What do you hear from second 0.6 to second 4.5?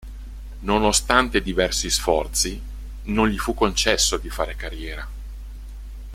Nonostante diversi sforzi, non gli fu concesso di